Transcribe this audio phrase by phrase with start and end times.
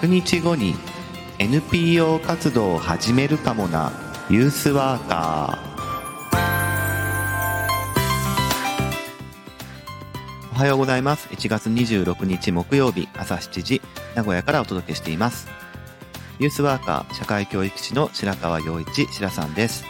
[0.00, 0.76] 100日後に
[1.40, 3.90] NPO 活動を始めるかもな
[4.30, 5.68] ユースワーカー。
[10.52, 11.28] おはようございます。
[11.30, 13.82] 1月26日木曜日朝7時
[14.14, 15.48] 名古屋からお届けしています。
[16.38, 19.84] ユースワーカー社会教育士の白川陽一白さんです。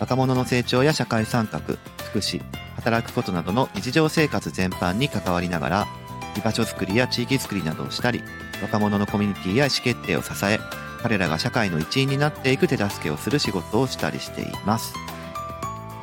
[0.00, 1.60] 若者の成長や社会参画
[2.02, 2.42] 福祉
[2.76, 5.86] 働くことなどの日常生活全般に関わりながら
[6.34, 8.22] 居場所づくりや地域づくりなどをしたり
[8.62, 10.60] 若者のコミュニティや意思決定を支え
[11.02, 14.94] 彼らが社会の一員になっていく手助けをする仕事をしたりしています、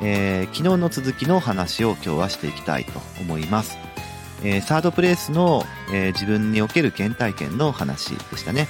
[0.02, 3.76] えー、昨日の続きの話を今日はしていきたいと思います、
[4.42, 8.68] えー、サードプレイスの、えー、自分における原体験の話でしたね。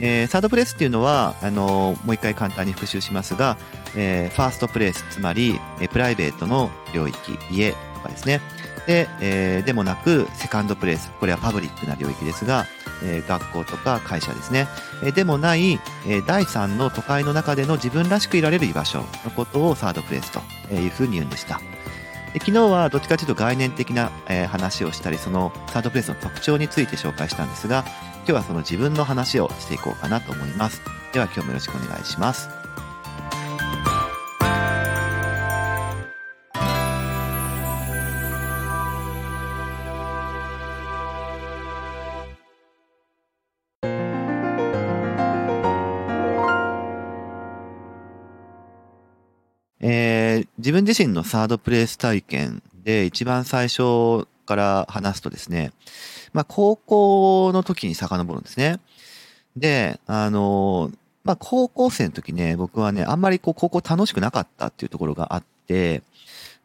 [0.00, 3.58] えー、サードプレイスっていうのは、あの、もう一回簡単に復習しますが、
[3.96, 7.16] えー、ファーストプレイス、つまり、えー、プライベートの領域、
[7.50, 8.40] 家とかですね。
[8.86, 12.66] で、えー、でもなく、セカンドプレイス、これはパブリックな領域ですが、
[13.02, 14.68] え、学校とか会社ですね。
[15.02, 20.40] え、でもない、え、第3の都会の中での自分らしくいられる居場所のことをサードプレイスと
[20.74, 21.60] いうふうに言うんでした。
[22.32, 27.84] で昨日はどっちかというと概念的な、え、話をしたり、そのサードプレイスの特徴について紹介したんですが、
[28.18, 30.82] 今日はその自分の話をしていこうかなと思います。
[31.12, 32.57] では今日もよろしくお願いします。
[50.68, 55.72] 自分自身のサードプレイス体験で一番最初から話すとですね、
[56.34, 58.78] まあ、高校の時に遡るんですね。
[59.56, 60.92] で、あの、
[61.24, 66.02] まあ、高校生の時ね、僕はね、あんまりこう、高校楽しくなかったっていうところがあって、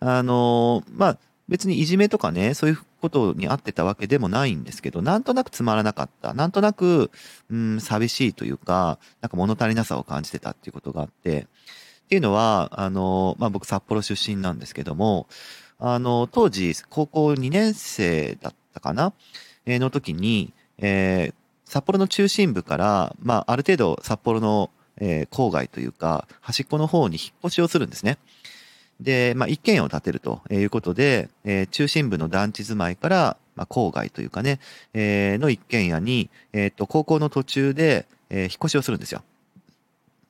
[0.01, 6.33] あの、まあ、別にいじめとかね、そういうことにあってたわけでもないんですけど、なんとなくつまらなかった。
[6.33, 7.09] なんとなく、
[7.49, 11.47] うん、寂しいというか、なんか物足りなさを感じてたっていうことがあって、
[12.05, 15.27] っていうのは、あの、まあ、僕札幌出身なんですけども、
[15.79, 19.13] あの、当時、高校2年生だったかな？
[19.65, 21.33] えー、の時に、えー、
[21.65, 28.17] 札幌の中心部から、まあ、ある程度札幌の、えー、郊外というか、端っこの方に引っ越しをするんですね。
[28.99, 34.59] で、まあ、一軒家を建てるということで、えー、中心部の団地住まいから、まあ、郊外というかね、
[34.93, 39.23] えー、の一軒家に、えっ、と、高校の途中で、えー、引っ越しをするんですよ。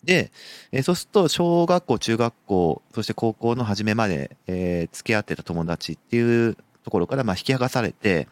[0.04, 0.32] で、
[0.72, 8.28] えー、そうすると、小学校、中学校、そして高校の初めまで、えー、付き合ってた友達っていうところから、まあ、引き剥がされて、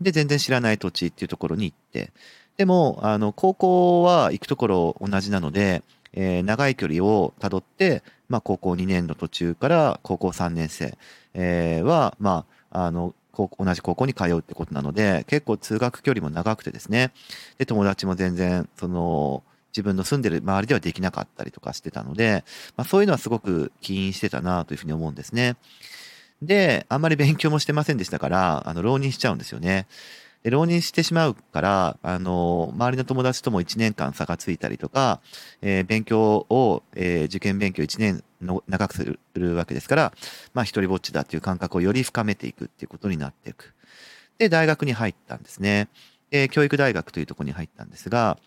[0.00, 2.12] で、全然知らない土地っていうところに行って、
[2.56, 5.82] でも、あの、高校は行くところ同じなので、
[6.12, 10.96] えー、長い距離をたどって、まあ、高校2年の途中から高校3年生、
[11.34, 17.12] えー、は、まあ、あの、同じ高校に通うってことなので、結構通学距離も長くてですね、
[17.58, 19.42] で、友達も全然、その、
[19.76, 22.44] 自分の住んでる周りではできなかったりとかしてたので、
[22.76, 25.56] まあ、そういうのはすごく起因してたなというふうに思うんですね。
[26.40, 29.86] で、あんまり勉強もしてませんでしたから、あの、浪人しちゃうんですよね。
[30.42, 35.20] で、浪人してしまうから、あの、周りの友達とも1年間差がついたりとか、
[35.60, 40.12] えー、勉強を、えー、受験勉強1年の長くするわけですから、
[40.54, 43.74] まあ、一人ぼっちだっていう感覚をより深めていくっていうことになっていく。
[44.38, 45.88] で、大学に入ったんですね。
[46.30, 48.38] で、教育大学というところに入ったんですが、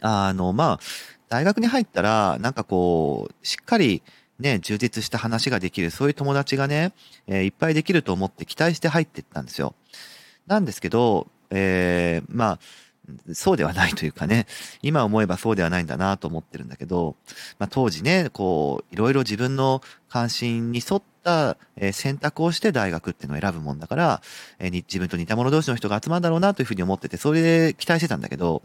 [0.00, 0.80] あの、まあ、
[1.28, 4.02] 大学に入ったら、なんかこう、しっかり、
[4.38, 6.92] ね、充実した話ができる、そういう友達がね、
[7.26, 9.74] えー、いっぱいできると思って期待して入っていったんですよ。
[10.46, 12.58] なんですけど、えー、まあ、
[13.32, 14.46] そうではないというかね、
[14.80, 17.16] 今思えばそうではないんだなと思ってるんだけど、
[17.58, 21.56] まあ、当時ね、こう、いろいろ自分の関心に沿った
[21.92, 24.22] 選択をして大学っていうのを選ぶもんだから、
[24.58, 28.62] え、自分と似た者同士の人が集まるんだろうなというふうに思ってて、それで期待してたんだけど、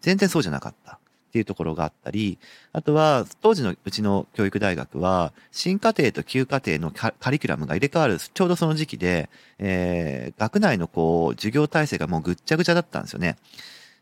[0.00, 0.98] 全然そうじゃなかった。
[1.38, 2.38] っていうところがあったり、
[2.72, 13.36] あとは、当時のうちの教育大学は、新課程と旧課程のカリキュラムが入れ替わる、ちょうどその時期で、えー、学内のこう、授業体制がもうぐっちゃぐちゃだったんですよね。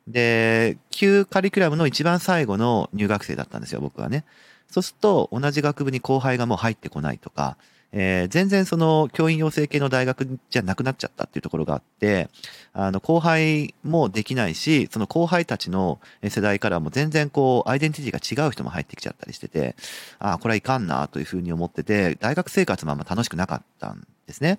[0.09, 4.25] で、旧カリキュラムの一番最後の入学生だったんですよ、僕はね。
[4.71, 7.59] そうすると、同じ学部に後輩がもう入ってこないとか、
[7.99, 12.29] えー、全然その教員養成系の大学じゃなくなっちゃったっていうところがあって、
[12.75, 15.99] あの、後輩もできないし、その後輩たちの
[16.29, 19.77] 世代からも全然こう、アイデンティティが違う人も入ってきちゃったりしてて、
[20.19, 24.59] ああ、これはいかんなというふうに思ってて、大学生活もあんま楽しくなかったんですね。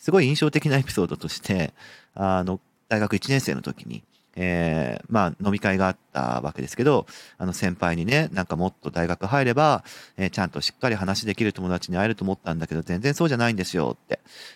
[0.00, 1.72] すごい印象的なエピソードとして、
[2.16, 2.58] あの、
[2.88, 4.02] 大学1年生の時に、
[4.36, 7.06] えー、まあ飲み会があったわけですけど、
[7.38, 9.82] あの先輩にね、なんかもっと大学入れば、
[10.16, 14.06] えー、ちゃんとしっかり話できる友達に会えると思ったんだけど、全然そうじゃないんですよっ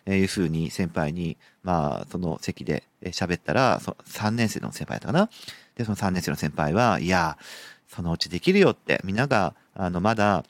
[0.06, 5.31] て、いうふうに先輩に、まあその席で喋ったら、そ3年生の先輩だったかな？
[5.77, 7.38] で、その3年生の先輩は、いや、
[7.88, 10.44] そのうちできるよって、みんなが、あの、まだ、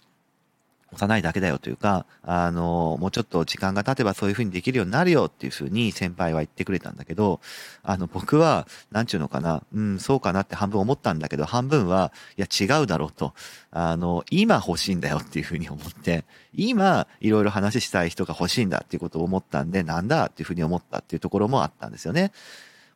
[0.93, 7.41] 幼いだけだよというか、あの、もうちょっと時間が経てばそういうふうにできるようになるよっていうふうに先輩は言ってくれたんだけど、
[7.83, 13.35] あの、僕は、なんちゅうのかな、うん、そうかなって半分思ったんだけど、半分は、いや、違うだろうと。
[13.71, 22.33] あの、今欲しいんだよっていうふうに思って、今、いろいろ話したい人が欲しいんだっていうことを思ったんで、なんだっていうふうに思ったっていうところもあったんですよね。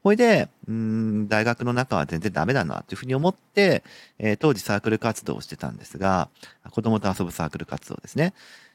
[0.04, 3.82] ほいで、うん、大学の中は全然ダメだなというふうに思って、
[4.18, 6.28] えー、当時サークル活動をしてたんですが、
[6.70, 8.34] 子供と遊ぶサークル活動ですね。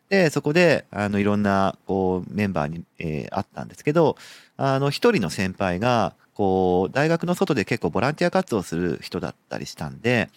[0.09, 4.17] で、そこで、あの、いろんな、こう、メンバーに、えー、あったんですけど、
[4.57, 10.29] あの、一人の先輩が、こう、大学の外で結構ボランティア活動する人だったりしたんで、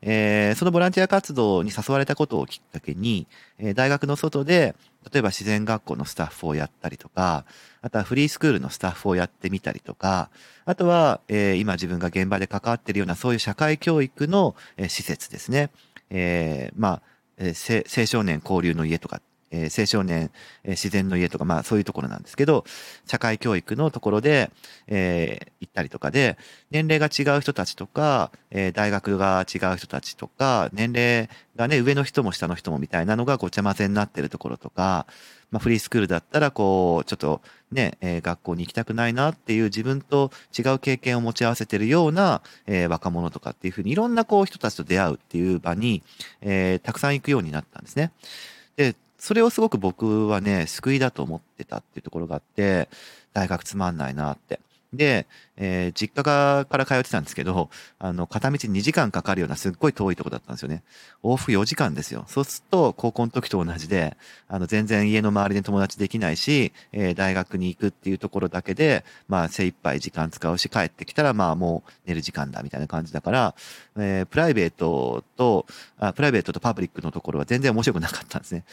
[0.00, 3.26] えー、そのボランティア活動に誘われたことをきっかけに、
[3.58, 4.74] えー、大学の外で、
[5.12, 7.44] 例えば自然学校のスタッフをやったりとか、
[7.82, 10.30] あとはフリースクールのスタッフをやってみたりとか、
[10.64, 15.68] あとは、えー、今自分が現場で関わっているようなそういう社会教育の、えー、施設ですね。
[16.08, 17.02] えー、まあ、
[17.36, 20.30] えー、青少年交流の家とかえー、青少年、
[20.64, 22.64] えー、自然の家とか、まあそういうところなんですけど、
[23.06, 24.50] 社会教育のところで、
[24.86, 26.38] えー、行ったりとかで、
[26.70, 35.06] 年齢が違う人たちとか、え、大学が違う人たちとか、年齢がね、上の人も下の人もみたいなのがごちゃ混ぜになってるところとか、
[35.50, 37.42] まあフリースクールだったら、こう、ちょっと
[37.72, 46.02] ね、え、学校に行きたくないなっていう自分と違う経験を持ち合わせてるような、え、若者とかっていうふうにいろんなこう人たちと出会うっていう場に、
[46.40, 48.12] え、たくさん行くようになったんですね。
[48.76, 52.88] で、それをすごく僕はね、救いだと思ってたっていうところがあって、
[53.34, 54.60] 大学つまんないなって。
[54.92, 55.26] で、
[55.56, 60.82] えー、実家から通ってたんですけど、あの、片道2時間かかるようなすっごい遠いとこだったんですよね。
[61.22, 62.24] 往復4時間ですよ。
[62.26, 64.16] そうすると、高校の時と同じで、
[64.48, 73.54] あの、全然家の周りで友達できないし、えー、大学に行くっていうところだけで、まあ、精一杯時間使うし、帰ってきたら、まあ、もう寝る時間だ、みたいな感じだから、
[73.96, 75.66] えー、プライベートと
[75.98, 78.64] あ、プライベートとパブリックのところは全然面白くなかったんですね。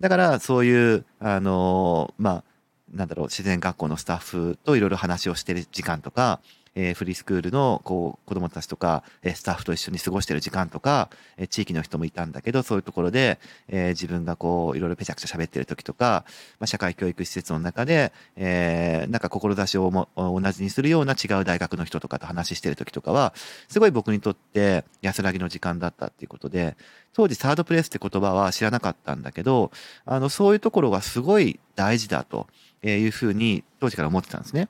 [0.00, 2.44] だから、そういう、あのまあ、
[2.94, 6.40] なんだろう、自然学校のスタッフといろいろ話をしてる時間とか、
[6.74, 13.38] えー、フリースクールのこう子供たちとか、えー、スタッフと一緒に過ごしてる時間とか、えー、地域の人もいたんだけど、そういうところで、
[13.68, 16.24] えー、自分がこう、いろいろぺちゃくちゃ喋ってる時とか、
[16.58, 23.34] まあ、社会教育施設の中で、えー、なんか志をも同じにするような違う大学の人とかと話してる時とかは、
[23.68, 26.76] すごい僕にとって安らぎの時間だったっていうことで、
[27.12, 29.70] 当時サードプレイスって言葉は知らなかったんだけど、
[30.04, 32.48] あの、そういうところがすごい大事だと
[32.82, 34.68] いうふうに当時から思ってたんですね。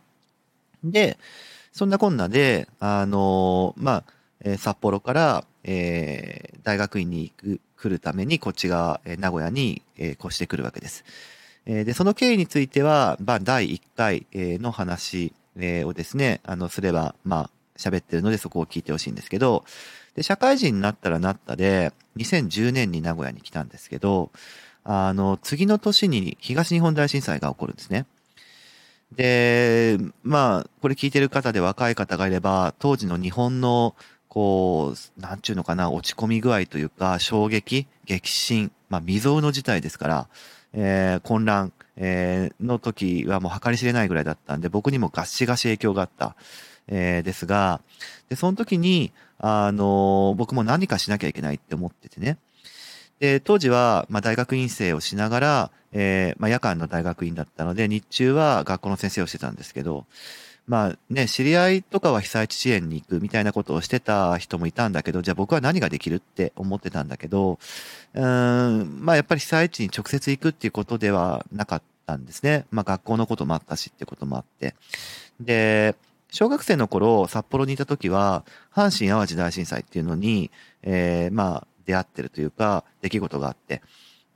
[0.85, 1.19] で、
[1.75, 4.05] そんなこんなで、あのまあ、
[4.45, 11.05] え札幌から、えー、大学院に行く、来るために、こっちが、え名古屋に、えー、越してくるわけです。
[11.67, 19.65] えー、で、その経緯については、まあ、第1回、えー、の話、えー、をですね、あの、すれば、まあ、喋ってるのでそこを聞いてほしいんですけど、
[20.15, 24.31] で、社会人になったらなったで、2010年に名古屋に来たんですけど、
[24.85, 28.07] あの、次の年に東日本大震災が起こるんですね。
[29.17, 33.95] で、まあ、これ聞いてる方で若い方がいれば、当時の日本の、
[34.29, 40.29] こう、なんちゅうのかな、落ち込み具合というか、衝撃、激震、まあ、未曾有の事態ですから、
[40.73, 46.35] えー、混乱、えー、の時はもう計り知れないぐらいだったんで、僕にもガシガシ影響があった、
[46.89, 47.81] えー、ですが、
[48.29, 52.39] で、その時に、あの僕も何かしなきゃいけないって思っててね。
[53.25, 60.05] で、当時は、まあ、大学院生をしながら、えー、まあ、夜間の大学院だったので、日中は学校の先生をしてたんですけど、
[60.67, 67.59] まあね、知り合いとかは被災地支援に行くみたいなことをしてた人もいたんだけど、じゃあ僕は何ができるって思ってたんだけど、
[68.15, 72.67] うん、まあやっぱり被災地に直接行くっていうことではなかったんですね。
[72.71, 74.75] まあ学校のこともあったしってこともあって。
[75.41, 75.97] で、
[76.31, 80.51] 小学生の頃、札幌にいた時は、阪神淡路大震災っていうのに、
[80.83, 83.83] えー、まあ、出会ってるというか、出来事があって。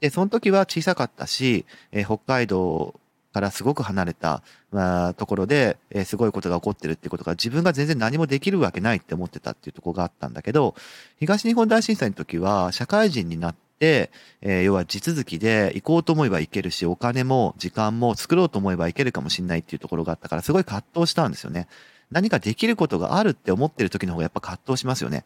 [0.01, 2.95] で、その時は小さかったし、えー、北海道
[3.33, 10.75] からすごく離れた、まあ、ところで、えー、すごいことが起こってるってことが自分が全然何もできるわけないって思ってたっていうとこがあったんだけど、
[11.19, 21.69] 東日本大震災の時は社会人になって、えー、要は地続きで行こうと思えば行けるし、お金も時間も作ろうと思えば行けるかもしれないっていうところがあったから、すごい葛藤したんですよね。
[22.11, 25.25] 何かできることがあるって思ってる時の方がやっぱ葛藤しますよね。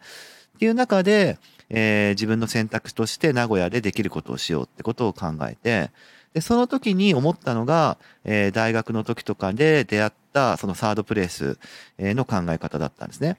[0.56, 1.38] っていう中で、
[1.70, 5.90] えー、自分の選択として名古屋でできることをしようってことを考えて、
[6.34, 11.58] で、その時に思ったのが、えー、大学の時とかで出会ったそのサードプレイス
[11.98, 13.38] の考え方だったんですね。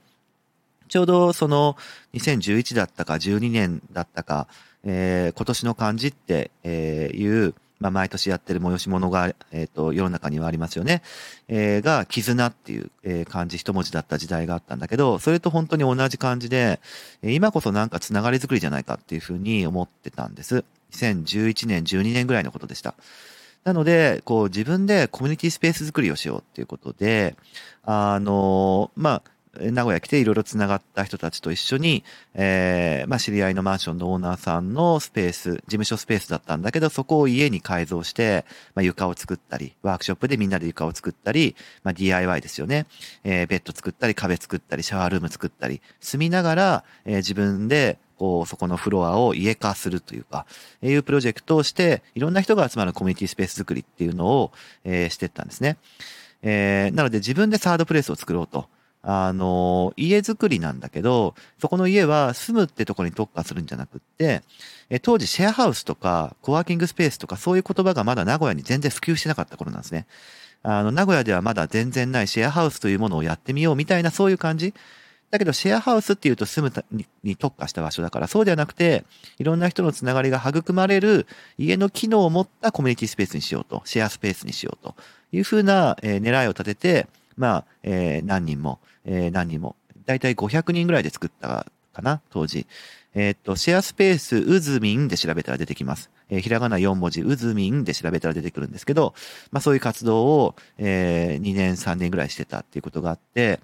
[0.89, 1.75] ちょうどその
[2.13, 4.47] 2011だったか12年だったか、
[4.83, 11.01] えー、今年の漢字っていう、まあ、毎年やってる催し物が、えっ、と、世の中にはありますよね。
[11.49, 16.79] えー、が、絆っていう、えー、漢字一文字だった時代があったんだけど、それと本当に同じ感じで、
[17.23, 20.63] 今こそなんかつながりづくりじゃないかっていうふうに思ってたんです。
[20.93, 22.95] 2011年、12年ぐらいのことでした。
[23.65, 27.35] なので、こう自分でコミュニティスペース作りをしようっていうことで、
[27.83, 42.87] あの、まあ、名古屋来ていろいろ繋がった人たちと一緒に、えー、まあ知り合いのマンションのオーナーさんのスペース、事務所スペースだったんだけど、そこを家に改造して、まあ床を作ったり、ワークショップでみんなで床を作ったり、まあ DIY ですよね。
[43.23, 50.47] えー、ベッド作ったり、壁作ったり、シャワールーム作ったり、住みながら、えー、自分でこう、そこのフロアを家化するというか、
[50.81, 54.51] いうプロジェクトをして、いろんな人が集まるコミュニティスペース作りっていうのを、
[54.83, 55.77] えー、してったんですね。
[56.41, 58.67] えー、なので自分でサードプレイスを作ろうと。
[59.03, 64.41] あの、家づくりなんだけど、そこの家は住むってところに特化するんじゃなくって、
[64.89, 70.07] え当時シェアハウスとかコワーキングスペースとかそういう言葉がまだ名古屋に全然普及してなかった頃なんですね。
[70.63, 74.73] あの、名古屋ではまだ全然ないシェアハウスというものをやってみようみたいなそういう感じ。
[75.31, 79.03] だけどシェアハウスっていうと住むに特化した場所だから、そうではなくて、
[79.39, 84.95] いろんな人のつながりが育まれる家の機能を持ったコミュニティスペースにしようと、シェアスペースにしようと
[85.31, 89.75] いうふうな、え、狙いを立てて、まあ、えー、何人も、えー、何人も、
[90.05, 92.65] だいたい500人ぐらいで作ったかな、当時。
[93.15, 96.09] え、っと、シェアスペース、うずみんで調べたら出てきます。
[96.29, 99.13] えー、ひらがな4文字、うずみんで調べたら出てくるんですけど、
[99.51, 103.59] まあそういう活動を、えー、2年、3年ぐらいしてたっていうことがあって、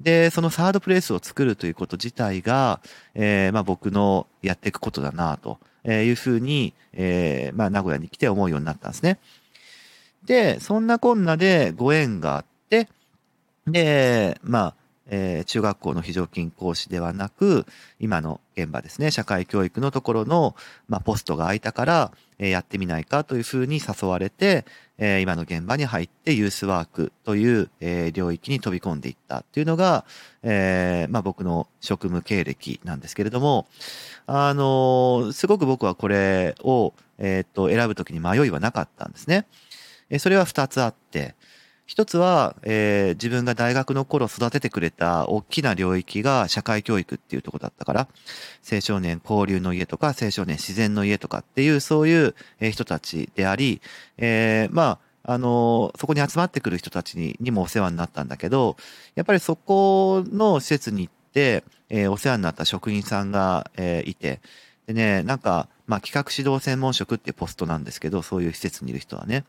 [0.00, 2.80] で、そのサードプレイスを作るということ自体が、
[3.14, 9.18] えー、まあ僕のやっていくことだなというふうに、えー、まあ名古屋に来て思うようになったんですね。
[10.24, 12.55] で、そんなこんなでご縁があって、
[13.66, 14.74] で、まあ、
[15.08, 17.66] えー、中学校の非常勤講師ではなく、
[18.00, 20.56] 今の現場ですね、社会教育のところの、
[20.88, 24.64] まあ、ポストが空いたから、えー、やってみないかというふうに誘われて、
[24.98, 30.04] えー、今の現場に入ってユースワークという、えー、領域に飛び込んでいったっていうのが、
[30.42, 33.66] えー、まあ、僕の職務経歴なんですけれども、
[34.26, 39.46] あのすごく僕はこれを、えっと、選ぶときに迷いはなかったんですね。
[40.10, 41.34] えそれは二つあって、
[41.86, 48.08] 一つは、えー、自分が大学の頃育ててくれた大きな領域が社会教育っていうとこだったから、
[48.70, 53.80] 青少年交流の家とか青少年自然の家とかっていうそういう人たちであり、
[54.18, 58.76] えー、まあ、あの、そこに集まってくる人たちににもお世話になったんだけど、
[59.14, 64.40] やっぱりそこの施設に行って、えー、お世話になった職員さんが、えー、いて、
[64.88, 69.44] でね、なんか、まあ、企画指導専門職ってポストなんですけど、そういう施設にいる人はね。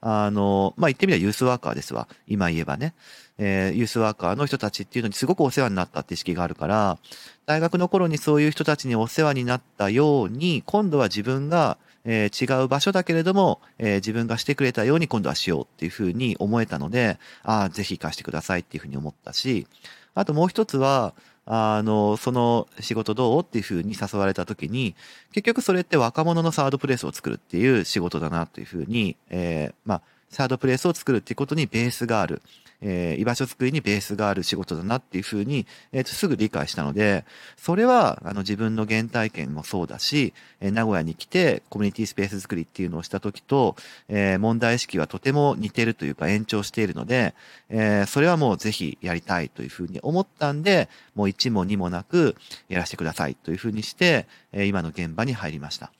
[0.00, 2.08] あの、まあ、言ってみればユースワーカーですわ。
[2.26, 2.94] 今言えばね。
[3.42, 6.98] えー、ユースワーカーの人たちっていうのにすごくお世話になったって意識があるから、
[7.46, 19.66] 大学の頃にそういう人たちにお世話になったように、今度は自分が、えー、違う場所だけれども、えー、自分がしてくれたように今度はしようっていうふうに思えたので、ああ、ぜひ行かしてくださいっていうふうに思ったし、
[20.14, 21.14] あともう一つは、
[21.52, 24.94] あの、その仕事どうっていうふうに誘われた時に、
[25.32, 32.40] 結局それって若者のサードプレイスを作るっていう仕事だなというふうに、えー、まあ、サードプレイスを作るっていうことにベースがある。
[32.82, 37.24] えー、居場所作りにベースがある仕事だなっていうふうに、えー、すぐ理解したので、
[37.56, 43.76] それはあの自分の原体験もそうだし、えー、名古屋に来てコミュニティスペース作りっていうのをした時と、
[44.08, 47.34] えー、問題意識はとても似てるというか延長しているので、
[47.68, 52.36] えー、それはもうぜひやりたいというふうに思ったんで、もう1も2もなく
[52.68, 55.92] やらせてくださいというふうにして、えー、今の現場に入りました。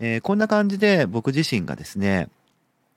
[0.00, 2.28] えー、こんな感じで僕自身がですね、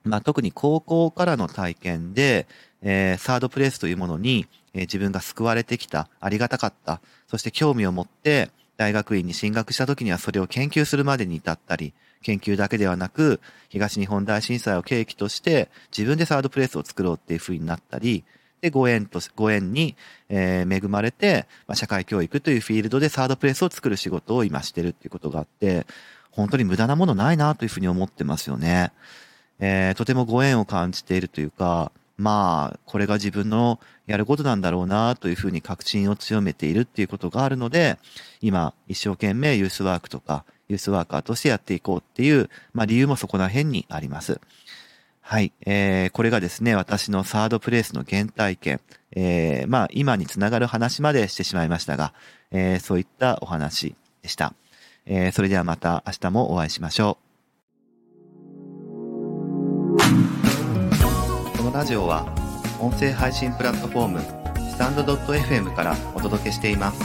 [0.05, 2.47] まあ、特に高校からの体験で、
[2.81, 18.23] えー、サードプレイスというものに、えー、自分が救われてきた、ありがたかった、そして興味を持って大学院に進学した時にはそれを研究するまでに至ったり、研究だけではなく、東日本大震災を契機として自分でサードプレイスを作ろうっていう風になったり、
[18.61, 19.95] で、ご縁と、ご縁に、
[20.29, 25.85] えー、恵まれて、まあ、社会教育というフィールドでサードプレイスを作る仕事を今してるっていうことがあって、
[26.31, 28.91] 本当に無駄なものないなというふうに思ってますよね。
[29.59, 37.97] えー、とてもご縁を感じているというか、まあ、これが自分のやることなんだろうなというふうに確信を強めているっていうことがあるので、
[38.41, 44.39] 今、一生懸命ユースワークとか、ユースワーカーとしてやっていこうっていう、まあ理由もそこら辺にあります。
[45.21, 45.51] はい。
[45.65, 48.79] えー、これがですね、私のサードプレイスの原体験、
[49.11, 52.13] えー、まあ今につながる話までしてしまいましたが、
[52.51, 54.53] えー、そういったお話でした。
[55.05, 57.24] えー、それではまた明日もお会いしましょう。
[61.75, 62.25] ラジオは
[62.79, 64.21] 音声配信プラットフォーム
[64.71, 67.01] スタンド .fm からお届けしています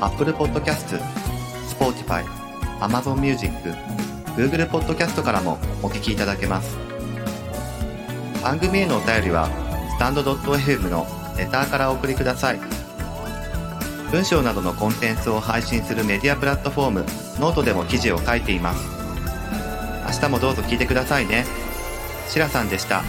[0.00, 0.98] Apple Podcast、
[1.68, 2.24] Spotify、
[2.80, 3.52] Amazon Music、
[4.34, 6.78] Google Podcast からもお聞きいただけます。
[8.42, 9.50] 番組へのお便りは、
[9.90, 11.06] スタンド .fm の
[11.36, 12.60] レターからお送りください。
[14.10, 17.00] 文章などのコンテンツを配信するメディアプラットフォーム、
[17.40, 18.88] ノートでも記事を書いています。
[20.06, 21.67] 明日もどうぞ聞いてくださいね。
[22.28, 23.02] シラさんでした。